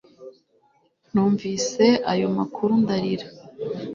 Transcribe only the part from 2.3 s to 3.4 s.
makuru ndarira